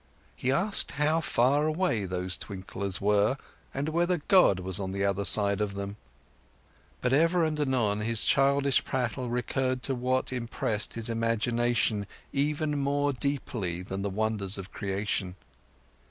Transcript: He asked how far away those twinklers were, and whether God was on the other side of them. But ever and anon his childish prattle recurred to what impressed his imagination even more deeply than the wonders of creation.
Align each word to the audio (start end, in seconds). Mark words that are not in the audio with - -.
He 0.35 0.51
asked 0.51 0.93
how 0.93 1.21
far 1.21 1.67
away 1.67 2.05
those 2.05 2.35
twinklers 2.35 2.99
were, 2.99 3.37
and 3.71 3.89
whether 3.89 4.17
God 4.27 4.59
was 4.59 4.79
on 4.79 4.93
the 4.93 5.05
other 5.05 5.23
side 5.23 5.61
of 5.61 5.75
them. 5.75 5.95
But 7.01 7.13
ever 7.13 7.43
and 7.43 7.59
anon 7.59 7.99
his 7.99 8.23
childish 8.25 8.83
prattle 8.83 9.29
recurred 9.29 9.83
to 9.83 9.93
what 9.93 10.33
impressed 10.33 10.93
his 10.93 11.07
imagination 11.07 12.07
even 12.33 12.79
more 12.79 13.13
deeply 13.13 13.83
than 13.83 14.01
the 14.01 14.09
wonders 14.09 14.57
of 14.57 14.71
creation. 14.71 15.35